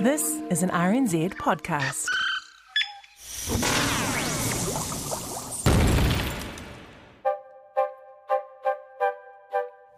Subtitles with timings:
[0.00, 2.06] This is an RNZ podcast.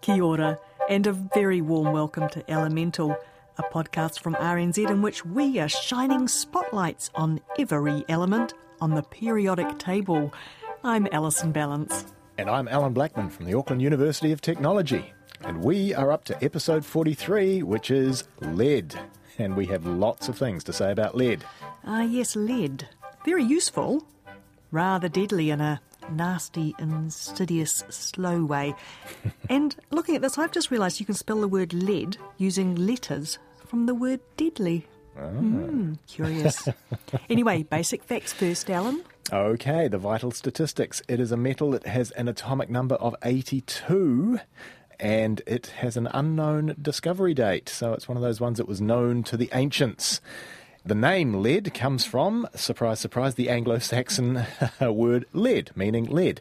[0.01, 3.17] Kia ora, and a very warm welcome to Elemental,
[3.57, 9.03] a podcast from RNZ in which we are shining spotlights on every element on the
[9.03, 10.33] periodic table.
[10.85, 12.05] I'm Alison Ballance.
[12.39, 15.13] And I'm Alan Blackman from the Auckland University of Technology.
[15.41, 18.97] And we are up to episode 43, which is lead.
[19.39, 21.45] And we have lots of things to say about lead.
[21.85, 22.89] Ah, yes, lead.
[23.25, 24.05] Very useful,
[24.73, 28.75] rather deadly in a nasty, insidious, slow way.
[29.51, 33.39] and looking at this, I've just realised you can spell the word lead using letters
[33.67, 34.87] from the word deadly.
[35.17, 36.69] Hmm, curious.
[37.31, 39.03] anyway, basic facts first, Alan.
[39.33, 41.03] Okay, the vital statistics.
[41.09, 44.41] It is a metal that has an atomic number of 82
[45.01, 47.69] and it has an unknown discovery date.
[47.69, 50.21] So it's one of those ones that was known to the ancients.
[50.85, 54.47] The name lead comes from, surprise, surprise, the Anglo Saxon
[54.81, 56.41] word lead, meaning lead.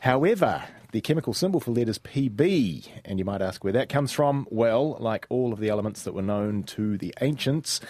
[0.00, 4.12] However, the chemical symbol for lead is Pb, and you might ask where that comes
[4.12, 4.46] from.
[4.50, 7.80] Well, like all of the elements that were known to the ancients,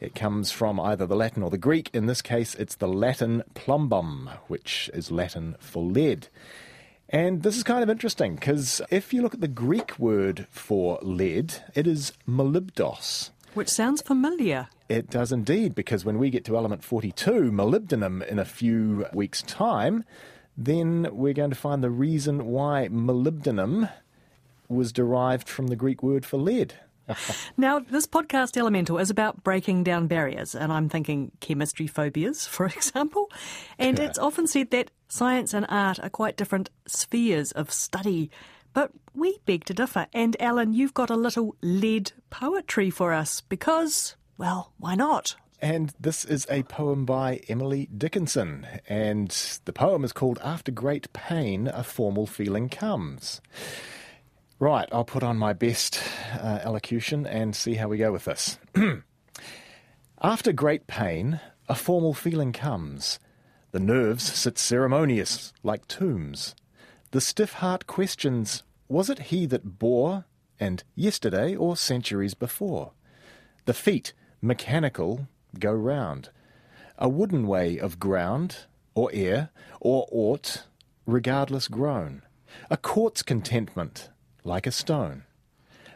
[0.00, 1.90] it comes from either the Latin or the Greek.
[1.92, 6.28] In this case, it's the Latin plumbum, which is Latin for lead.
[7.12, 10.98] And this is kind of interesting because if you look at the Greek word for
[11.02, 13.30] lead, it is molybdos.
[13.52, 14.68] Which sounds familiar.
[14.88, 19.42] It does indeed, because when we get to element 42, molybdenum, in a few weeks'
[19.42, 20.04] time,
[20.56, 23.92] then we're going to find the reason why molybdenum
[24.68, 26.74] was derived from the Greek word for lead.
[27.56, 32.66] Now, this podcast Elemental is about breaking down barriers, and I'm thinking chemistry phobias, for
[32.76, 33.30] example.
[33.78, 38.30] And it's often said that science and art are quite different spheres of study.
[38.72, 40.06] But we beg to differ.
[40.14, 45.36] And Alan, you've got a little lead poetry for us because, well, why not?
[45.60, 48.66] And this is a poem by Emily Dickinson.
[48.88, 49.30] And
[49.66, 53.42] the poem is called After Great Pain, a Formal Feeling Comes.
[54.58, 56.00] Right, I'll put on my best
[56.40, 58.58] uh, elocution and see how we go with this.
[60.22, 63.18] After great pain, a formal feeling comes.
[63.72, 66.54] The nerves sit ceremonious, like tombs.
[67.12, 70.26] The stiff heart questions, was it he that bore,
[70.60, 72.92] and yesterday or centuries before?
[73.64, 74.12] The feet,
[74.42, 75.26] mechanical,
[75.58, 76.28] go round.
[76.98, 79.48] A wooden way of ground, or air,
[79.80, 80.64] or aught,
[81.06, 82.20] regardless grown.
[82.68, 84.10] A quartz contentment,
[84.44, 85.24] like a stone.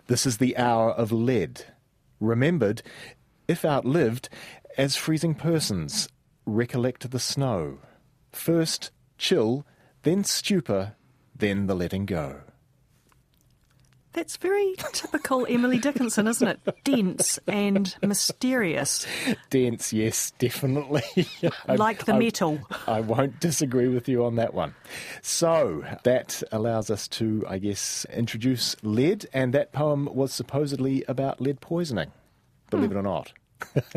[0.06, 1.66] This is the hour of lead,
[2.20, 2.80] remembered,
[3.46, 4.30] if outlived,
[4.78, 6.08] as freezing persons
[6.46, 7.78] recollect the snow.
[8.32, 9.66] First chill,
[10.02, 10.94] then stupor,
[11.36, 12.40] then the letting go.
[14.12, 16.84] That's very typical Emily Dickinson, isn't it?
[16.84, 19.06] Dense and mysterious,
[19.50, 21.02] Dense, yes, definitely.
[21.68, 22.60] Like the I- metal.
[22.86, 24.74] I won't disagree with you on that one.
[25.20, 31.38] So that allows us to, I guess, introduce lead, and that poem was supposedly about
[31.42, 32.10] lead poisoning,
[32.70, 33.32] believe it or not.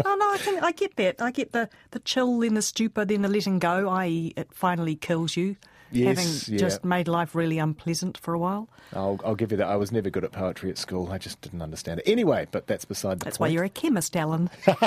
[0.06, 1.22] Oh no, I think I get that.
[1.22, 4.96] I get the, the chill, then the stupor, then the letting go, i.e., it finally
[4.96, 5.56] kills you.
[5.92, 6.59] Yes, having yeah.
[6.59, 8.69] just made life really unpleasant for a while.
[8.94, 9.68] I'll, I'll give you that.
[9.68, 11.12] I was never good at poetry at school.
[11.12, 12.08] I just didn't understand it.
[12.08, 13.24] Anyway, but that's beside the point.
[13.24, 14.52] That's why you're a chemist, Alan.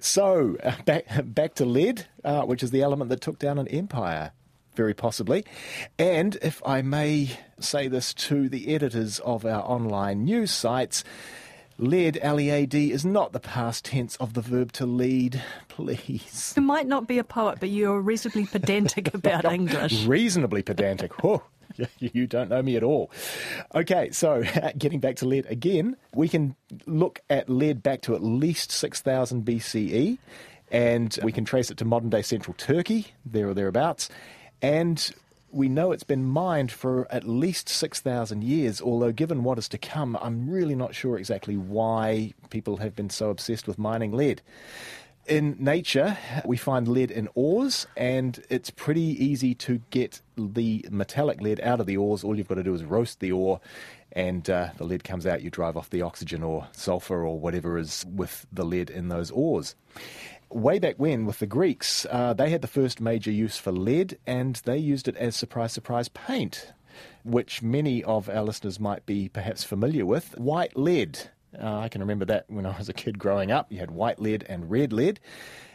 [0.00, 3.68] So uh, back back to lead, uh, which is the element that took down an
[3.68, 4.32] empire,
[4.74, 5.44] very possibly.
[5.98, 11.04] And if I may say this to the editors of our online news sites,
[11.78, 15.42] lead L-E-A-D is not the past tense of the verb to lead.
[15.68, 20.04] Please, You might not be a poet, but you're reasonably pedantic about English.
[20.06, 21.22] reasonably pedantic.
[21.22, 21.42] Whoa.
[21.78, 23.10] Oh, you don't know me at all.
[23.74, 24.42] Okay, so
[24.78, 26.56] getting back to lead again, we can
[26.86, 30.18] look at lead back to at least 6000 BCE, E,
[30.70, 34.08] and we can trace it to modern day central Turkey, there or thereabouts.
[34.62, 35.10] And
[35.56, 39.78] we know it's been mined for at least 6,000 years, although given what is to
[39.78, 44.42] come, I'm really not sure exactly why people have been so obsessed with mining lead.
[45.26, 51.40] In nature, we find lead in ores, and it's pretty easy to get the metallic
[51.40, 52.22] lead out of the ores.
[52.22, 53.60] All you've got to do is roast the ore,
[54.12, 55.42] and uh, the lead comes out.
[55.42, 59.30] You drive off the oxygen or sulfur or whatever is with the lead in those
[59.30, 59.74] ores.
[60.50, 64.16] Way back when, with the Greeks, uh, they had the first major use for lead,
[64.26, 66.72] and they used it as surprise, surprise paint,
[67.24, 70.38] which many of our listeners might be perhaps familiar with.
[70.38, 71.18] White lead.
[71.60, 73.72] Uh, I can remember that when I was a kid growing up.
[73.72, 75.18] You had white lead and red lead.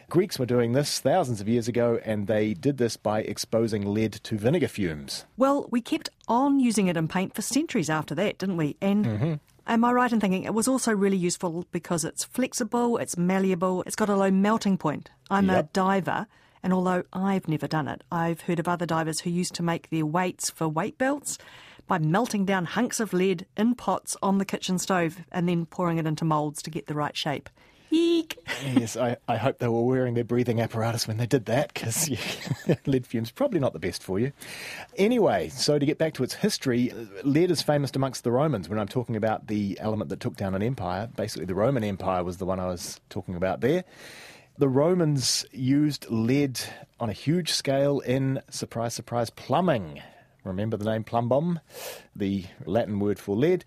[0.08, 4.12] Greeks were doing this thousands of years ago, and they did this by exposing lead
[4.12, 5.24] to vinegar fumes.
[5.36, 8.76] Well, we kept on using it in paint for centuries after that, didn't we?
[8.80, 9.34] And Mm-hmm.
[9.72, 13.82] Am I right in thinking it was also really useful because it's flexible, it's malleable,
[13.86, 15.08] it's got a low melting point?
[15.30, 16.26] I'm a diver,
[16.62, 19.88] and although I've never done it, I've heard of other divers who used to make
[19.88, 21.38] their weights for weight belts
[21.86, 25.96] by melting down hunks of lead in pots on the kitchen stove and then pouring
[25.96, 27.48] it into moulds to get the right shape.
[27.92, 28.38] Eek!
[28.74, 32.08] yes, I, I hope they were wearing their breathing apparatus when they did that because
[32.66, 34.32] yeah, lead fumes probably not the best for you.
[34.96, 36.90] Anyway, so to get back to its history,
[37.22, 38.68] lead is famous amongst the Romans.
[38.68, 42.24] When I'm talking about the element that took down an empire, basically the Roman Empire
[42.24, 43.84] was the one I was talking about there.
[44.56, 46.60] The Romans used lead
[46.98, 50.00] on a huge scale in, surprise, surprise, plumbing.
[50.44, 51.60] Remember the name plumbum,
[52.16, 53.64] the Latin word for lead,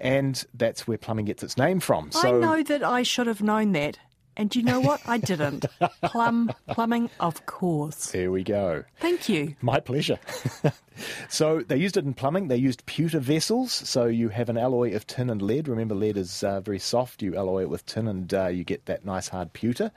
[0.00, 2.10] and that's where plumbing gets its name from.
[2.12, 3.98] So I know that I should have known that.
[4.38, 5.00] And you know what?
[5.06, 5.64] I didn't.
[6.02, 8.10] Plum, plumbing, of course.
[8.10, 8.84] there we go.
[9.00, 9.56] Thank you.
[9.62, 10.18] My pleasure.
[11.30, 12.48] so they used it in plumbing.
[12.48, 13.72] They used pewter vessels.
[13.72, 15.68] So you have an alloy of tin and lead.
[15.68, 17.22] Remember, lead is uh, very soft.
[17.22, 19.90] You alloy it with tin and uh, you get that nice hard pewter.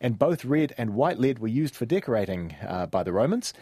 [0.00, 3.54] And both red and white lead were used for decorating uh, by the Romans.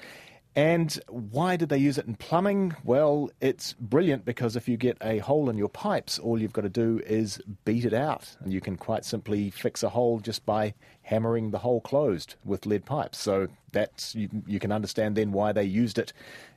[0.59, 2.75] And why did they use it in plumbing?
[2.83, 6.63] Well, it's brilliant because if you get a hole in your pipes, all you've got
[6.63, 8.37] to do is beat it out.
[8.41, 12.67] And you can quite simply fix a hole just by hammering the hole closed with
[12.67, 13.19] lead pipes.
[13.19, 16.13] So that's you, you can understand then why they used it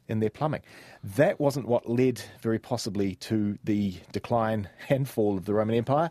[0.08, 0.62] in their plumbing.
[1.04, 6.10] That wasn't what led very possibly to the decline and fall of the Roman Empire.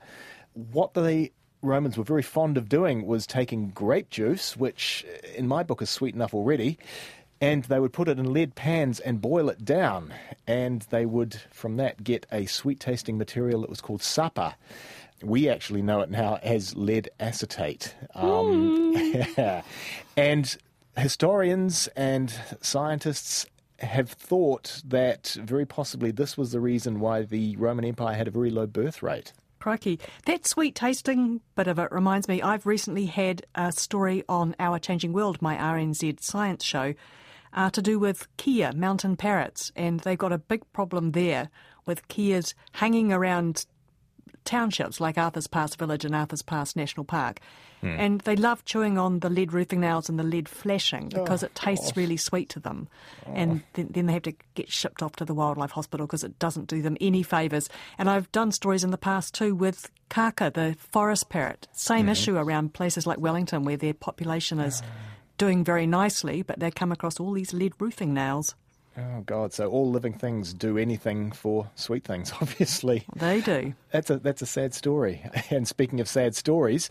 [0.52, 1.32] What the
[1.62, 5.04] Romans were very fond of doing was taking grape juice, which
[5.34, 6.78] in my book is sweet enough already,
[7.40, 10.12] and they would put it in lead pans and boil it down.
[10.46, 14.56] And they would, from that, get a sweet tasting material that was called sapa.
[15.22, 17.94] We actually know it now as lead acetate.
[18.14, 18.94] Um,
[20.16, 20.56] and
[20.96, 23.46] historians and scientists
[23.78, 28.30] have thought that very possibly this was the reason why the Roman Empire had a
[28.30, 29.32] very low birth rate.
[29.58, 30.00] Crikey.
[30.24, 34.78] That sweet tasting bit of it reminds me, I've recently had a story on Our
[34.78, 36.94] Changing World, my RNZ science show,
[37.52, 39.72] uh, to do with Kea mountain parrots.
[39.76, 41.50] And they've got a big problem there
[41.86, 43.66] with Keas hanging around
[44.44, 47.40] townships like Arthur's Pass Village and Arthur's Pass National Park.
[47.80, 47.96] Hmm.
[47.98, 51.42] And they love chewing on the lead roofing nails and the lead flashing oh, because
[51.42, 52.88] it tastes really sweet to them.
[53.26, 53.32] Oh.
[53.34, 56.38] And then, then they have to get shipped off to the wildlife hospital because it
[56.38, 57.68] doesn't do them any favours.
[57.96, 61.68] And I've done stories in the past too with Kaka, the forest parrot.
[61.72, 62.10] Same mm-hmm.
[62.10, 64.86] issue around places like Wellington where their population is ah.
[65.40, 68.54] Doing very nicely, but they come across all these lead roofing nails.
[68.98, 69.54] Oh God!
[69.54, 72.30] So all living things do anything for sweet things.
[72.42, 73.72] Obviously, They do.
[73.90, 75.24] that's a that's a sad story.
[75.50, 76.90] And speaking of sad stories,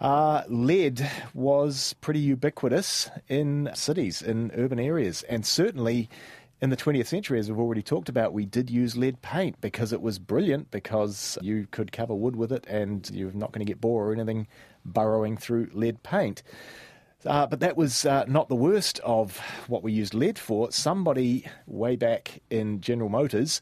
[0.00, 6.08] uh, lead was pretty ubiquitous in cities, in urban areas, and certainly
[6.62, 9.92] in the 20th century, as we've already talked about, we did use lead paint because
[9.92, 13.70] it was brilliant because you could cover wood with it, and you're not going to
[13.70, 14.46] get borer or anything
[14.86, 16.42] burrowing through lead paint.
[17.26, 19.38] Uh, but that was uh, not the worst of
[19.68, 20.70] what we used lead for.
[20.70, 23.60] Somebody way back in General Motors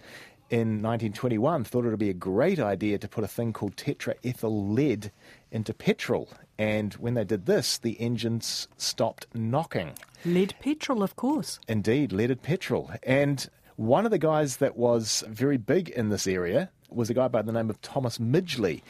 [0.51, 4.75] in 1921 thought it would be a great idea to put a thing called tetraethyl
[4.75, 5.13] lead
[5.51, 6.29] into petrol.
[6.59, 9.93] And when they did this, the engines stopped knocking.
[10.25, 11.59] Lead petrol, of course.
[11.69, 12.91] Indeed, leaded petrol.
[13.03, 17.29] And one of the guys that was very big in this area was a guy
[17.29, 18.83] by the name of Thomas Midgley.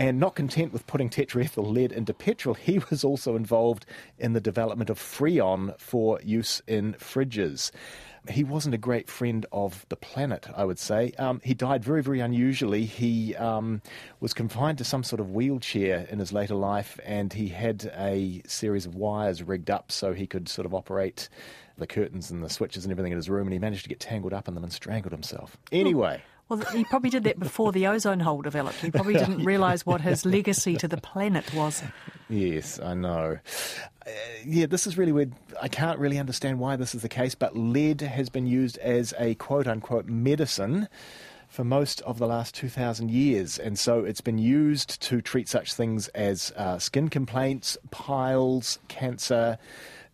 [0.00, 3.84] And not content with putting tetraethyl lead into petrol, he was also involved
[4.18, 7.70] in the development of Freon for use in fridges.
[8.28, 11.12] He wasn't a great friend of the planet, I would say.
[11.18, 12.86] Um, he died very, very unusually.
[12.86, 13.82] He um,
[14.20, 18.40] was confined to some sort of wheelchair in his later life, and he had a
[18.46, 21.28] series of wires rigged up so he could sort of operate
[21.76, 24.00] the curtains and the switches and everything in his room, and he managed to get
[24.00, 25.58] tangled up in them and strangled himself.
[25.72, 26.22] Anyway.
[26.50, 28.80] Well, he probably did that before the ozone hole developed.
[28.80, 31.80] He probably didn't realise what his legacy to the planet was.
[32.28, 33.38] Yes, I know.
[34.04, 34.10] Uh,
[34.44, 35.32] yeah, this is really weird.
[35.62, 39.14] I can't really understand why this is the case, but lead has been used as
[39.16, 40.88] a quote unquote medicine
[41.46, 43.56] for most of the last 2,000 years.
[43.56, 49.56] And so it's been used to treat such things as uh, skin complaints, piles, cancer,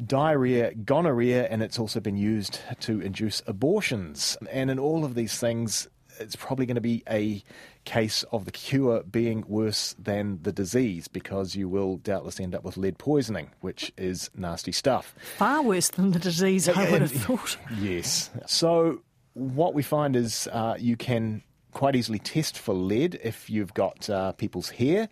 [0.04, 4.36] diarrhea, gonorrhea, and it's also been used to induce abortions.
[4.50, 5.88] And in all of these things,
[6.20, 7.42] it's probably going to be a
[7.84, 12.64] case of the cure being worse than the disease because you will doubtless end up
[12.64, 15.14] with lead poisoning, which is nasty stuff.
[15.36, 17.56] Far worse than the disease, I would have thought.
[17.80, 18.30] Yes.
[18.46, 19.02] So
[19.34, 21.42] what we find is uh, you can
[21.72, 25.08] quite easily test for lead if you've got uh, people's hair.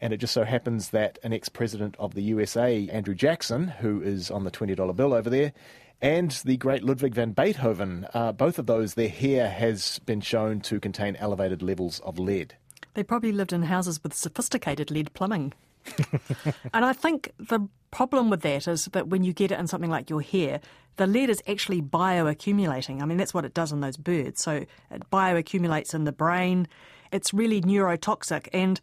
[0.00, 4.00] And it just so happens that an ex president of the USA, Andrew Jackson, who
[4.00, 5.52] is on the $20 bill over there,
[6.02, 10.60] and the great Ludwig van Beethoven, uh, both of those, their hair has been shown
[10.62, 12.54] to contain elevated levels of lead.
[12.94, 15.52] They probably lived in houses with sophisticated lead plumbing.
[16.74, 19.90] and I think the problem with that is that when you get it in something
[19.90, 20.60] like your hair,
[20.96, 23.00] the lead is actually bioaccumulating.
[23.00, 24.42] I mean, that's what it does in those birds.
[24.42, 26.68] So it bioaccumulates in the brain.
[27.12, 28.80] It's really neurotoxic and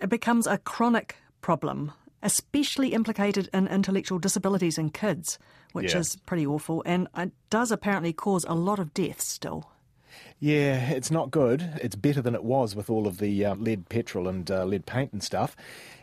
[0.00, 5.38] it becomes a chronic problem, especially implicated in intellectual disabilities in kids,
[5.74, 5.98] which Yeah.
[5.98, 6.82] is pretty awful.
[6.86, 9.70] And it does apparently cause a lot of deaths still.
[10.38, 11.78] Yeah, it's not good.
[11.82, 14.86] It's better than it was with all of the uh, lead petrol and uh, lead
[14.86, 15.56] paint and stuff.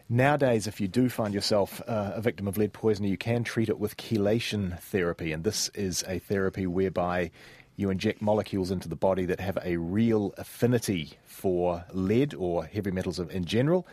[0.10, 3.70] Nowadays, if you do find yourself uh, a victim of lead poisoning, you can treat
[3.70, 5.32] it with chelation therapy.
[5.32, 7.32] And this is a therapy whereby
[7.78, 12.92] you inject molecules into the body that have a real affinity for lead or heavy
[12.92, 13.88] metals in general.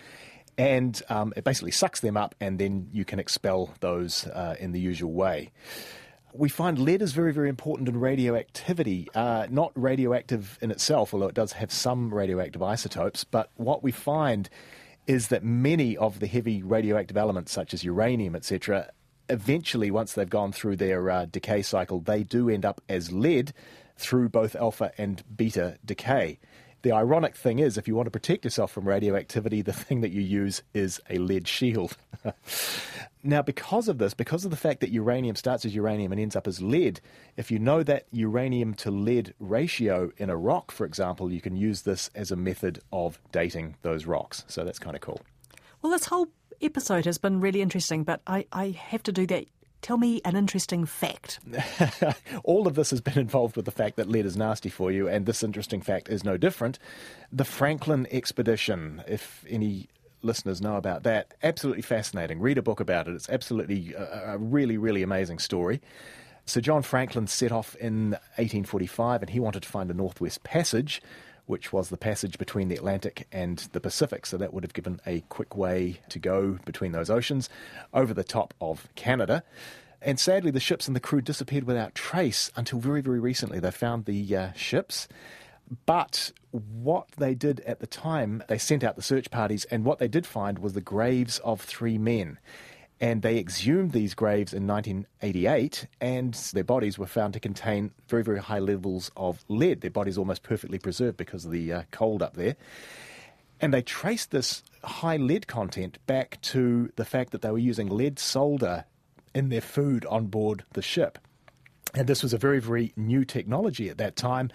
[0.59, 4.73] And um, it basically sucks them up, and then you can expel those uh, in
[4.73, 5.53] the usual way.
[6.35, 9.09] We find lead is very, very important in radioactivity.
[9.15, 13.25] Uh, not radioactive in itself, although it does have some radioactive isotopes.
[13.25, 14.51] But what we find
[15.07, 18.91] is that many of the heavy radioactive elements, such as uranium, etc.,
[19.29, 23.53] eventually, once they've gone through their uh, decay cycle, they do end up as lead
[23.97, 26.39] through both alpha and beta decay.
[26.83, 30.11] The ironic thing is, if you want to protect yourself from radioactivity, the thing that
[30.11, 31.97] you use is a lead shield.
[33.23, 36.37] now, because of this, because of the fact that uranium starts as uranium and ends
[36.37, 37.01] up as lead,
[37.37, 41.57] if you know that uranium to lead ratio in a rock, for example, you can
[41.57, 44.45] use this as a method of dating those rocks.
[44.47, 45.21] So that's kind of cool.
[45.83, 46.29] Well, this whole
[46.61, 49.47] episode has been really interesting, but I, I have to do that.
[49.81, 51.39] Tell me an interesting fact.
[52.45, 55.09] All of this has been involved with the fact that lead is nasty for you,
[55.09, 56.79] and this interesting fact is no different.
[57.33, 59.89] The Franklin expedition, if any
[60.23, 62.41] listeners know about that, absolutely fascinating.
[62.41, 63.15] Read a book about it.
[63.15, 65.81] It's absolutely a, a really, really amazing story.
[66.45, 71.03] Sir John Franklin set off in 1845 and he wanted to find the Northwest Passage,
[71.49, 74.27] which was the passage between the Atlantic and the Pacific.
[74.27, 77.49] So that would have given a quick way to go between those oceans
[77.93, 79.43] over the top of Canada.
[80.01, 83.59] And sadly, the ships and the crew disappeared without trace until very, very recently.
[83.59, 85.09] They found the uh, ships.
[85.87, 89.99] But what they did at the time, they sent out the search parties, and what
[89.99, 92.39] they did find was the graves of three men.
[93.01, 98.25] And they exhumed these graves in 1988, and their bodies were found to contain very,
[98.25, 99.83] very high levels of lead.
[99.83, 102.57] Their bodies almost perfectly preserved because of the uh, cold up there.
[103.61, 107.89] And they traced this high lead content back to the fact that they were using
[107.89, 108.85] lead solder
[109.35, 111.19] in their food on board the ship.
[111.95, 114.51] And this was a very, very new technology at that time.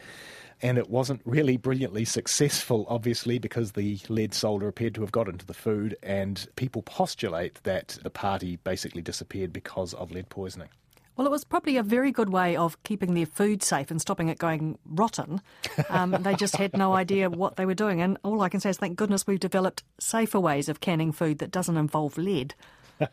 [0.62, 5.27] And it wasn't really brilliantly successful, obviously, because the lead solder appeared to have got
[5.27, 5.95] into the food.
[6.03, 10.69] And people postulate that the party basically disappeared because of lead poisoning.
[11.15, 14.29] Well, it was probably a very good way of keeping their food safe and stopping
[14.29, 15.41] it going rotten.
[15.89, 18.01] Um, they just had no idea what they were doing.
[18.01, 21.38] And all I can say is thank goodness we've developed safer ways of canning food
[21.38, 22.55] that doesn't involve lead.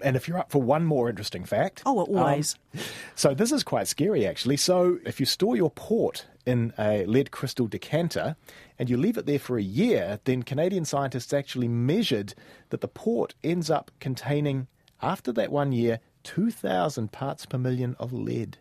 [0.00, 1.82] And if you're up for one more interesting fact.
[1.86, 2.56] Oh, always.
[2.74, 2.80] um,
[3.14, 4.56] so this is quite scary, actually.
[4.56, 8.36] So if you store your port in a lead crystal decanter
[8.78, 12.34] and you leave it there for a year, then Canadian scientists actually measured
[12.70, 14.66] that the port ends up containing,
[15.00, 18.58] after that one year, 2,000 parts per million of lead.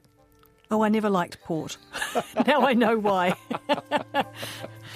[0.72, 1.78] Oh, I never liked port.
[2.48, 3.36] now I know why.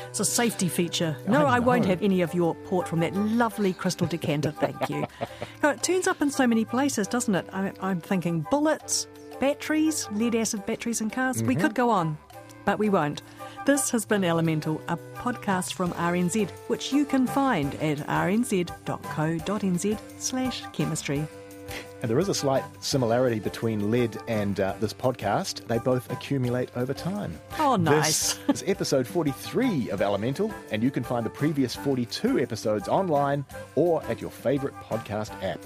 [0.10, 1.16] it's a safety feature.
[1.28, 5.06] No, I, won't have any of your port from that lovely crystal decanter, thank you.
[5.64, 7.48] Oh, it turns up in so many places, doesn't it?
[7.52, 9.08] I, I'm thinking bullets,
[9.40, 11.42] batteries, lead acid batteries in cars.
[11.42, 11.64] We mm-hmm.
[11.64, 12.16] could go on,
[12.68, 13.22] but we won't.
[13.66, 20.64] This has been Elemental, a podcast from RNZ, which you can find at rnz.co.nz slash
[20.74, 21.26] chemistry.
[22.02, 25.66] And there is a slight similarity between lead and uh, this podcast.
[25.68, 27.40] They both accumulate over time.
[27.58, 28.34] Oh, nice.
[28.48, 33.46] This is episode 43 of Elemental, and you can find the previous 42 episodes online
[33.76, 35.60] or at your favourite podcast app.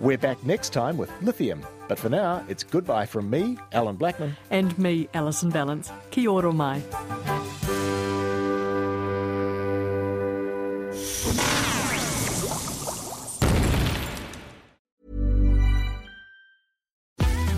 [0.00, 1.64] We're back next time with lithium.
[1.86, 4.34] But for now, it's goodbye from me, Alan Blackman.
[4.50, 5.92] And me, Alison Ballance.
[6.10, 6.82] Kia ora mai.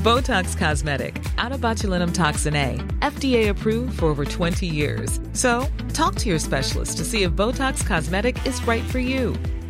[0.03, 5.21] Botox Cosmetic, out of botulinum toxin A, FDA approved for over 20 years.
[5.33, 9.37] So, talk to your specialist to see if Botox Cosmetic is right for you.